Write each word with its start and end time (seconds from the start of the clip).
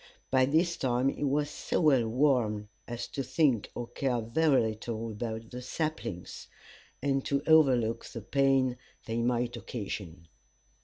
By 0.31 0.45
this 0.47 0.77
time 0.77 1.09
he 1.09 1.23
was 1.23 1.47
so 1.47 1.79
well 1.79 2.07
warmed 2.07 2.69
as 2.87 3.05
to 3.09 3.21
think 3.21 3.69
or 3.75 3.85
care 3.85 4.19
very 4.19 4.59
little 4.69 5.11
about 5.11 5.51
the 5.51 5.61
saplings, 5.61 6.47
and 7.03 7.23
to 7.25 7.43
overlook 7.45 8.05
the 8.05 8.21
pain 8.21 8.77
they 9.05 9.21
might 9.21 9.55
occasion. 9.55 10.27